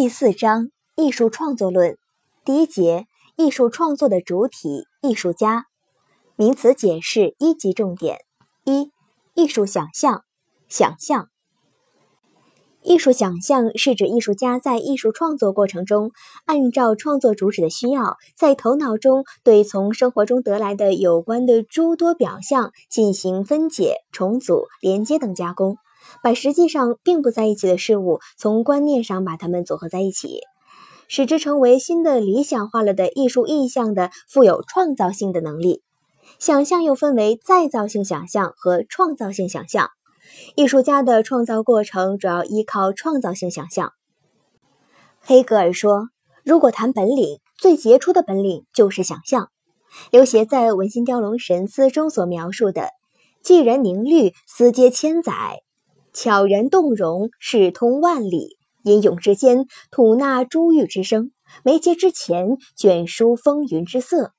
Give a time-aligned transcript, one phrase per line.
[0.00, 1.98] 第四章艺术创作论。
[2.44, 5.66] 第一节艺术创作的主体艺术家。
[6.36, 8.18] 名词解释一级重点。
[8.64, 8.92] 一
[9.34, 10.22] 艺术想象
[10.68, 11.26] 想象。
[12.84, 16.12] 艺术想象是指艺术家在艺术创作过程中，
[16.46, 25.76] 按照创作主旨的需要，在头脑中对从生活中得来的有关的诸多表象进行分解、重组、连接等加工。
[26.22, 30.40] 把实际上并不在一起的事物，从观念上把它们组合在一起，
[31.08, 35.82] 使之成为新的理想化了的艺术意象的富有创造性的能力。
[36.38, 39.90] 想象又分为再造性想象和创造性想象。
[40.54, 43.92] 艺术家的创造过程主要依靠创造性想象。
[45.20, 46.08] 黑格尔说
[46.44, 49.50] ：“如果谈本领，最杰出的本领就是想象。”
[50.12, 52.90] 刘勰在《文心雕龙神思》中所描述的
[53.42, 55.62] “既然凝虑，思接千载。”
[56.20, 61.30] 悄然动容，视通万里；吟咏之间，吐纳珠玉之声；
[61.62, 64.32] 眉睫之前，卷舒风云之色。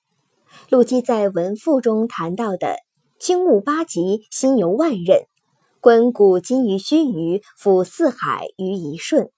[0.70, 2.76] 陆机在《文赋》中谈到的
[3.18, 5.28] “经悟八极，心游万仞；
[5.80, 9.30] 观古今于须臾，俯四海于一瞬。”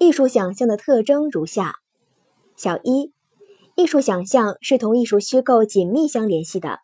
[0.00, 1.74] 艺术想象的特征如下：
[2.56, 3.12] 小一，
[3.76, 6.78] 艺术想象是同艺术虚构紧密相联系的。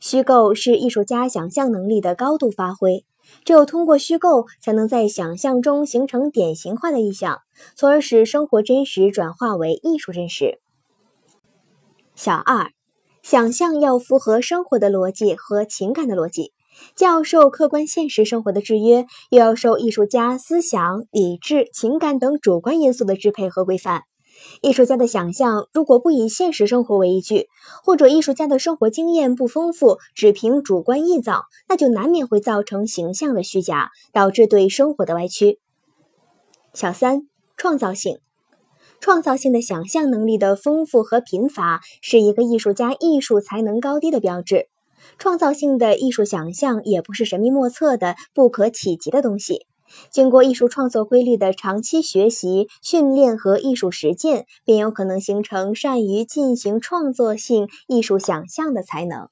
[0.00, 3.04] 虚构是艺术家想象能力的高度发挥。
[3.44, 7.42] 只有通过虚构，才能在想象中形成典型化的意象，
[7.76, 10.60] 从而使生活真实转化为艺术真实。
[12.14, 12.70] 小二，
[13.22, 16.52] 想象要符合生活的逻辑和情感的逻辑，
[16.94, 24.04] 既要受客观现实生活的制约，又要受艺术家思想、理智、情感等主观因素的支配和规范。
[24.60, 27.48] 艺术家的想象如果不以现实生活为依据，
[27.84, 35.58] 或者艺术家的生活经验不丰富，只凭主观臆造，那就难免会造成形象的虚假，导致对生活的歪曲。
[36.74, 38.18] 小三，创造性，
[39.00, 44.68] 创造性的想象能力的丰富和贫乏，是一个艺术家艺术才能高低的标志。
[45.16, 49.67] 创造性的艺术想象也不是神秘莫测的、不可企及的东西。
[50.10, 59.28] 经过艺术创作规律的长期学习、训练和艺术实践，便有可能形成善于进行创作性艺术想象的才能。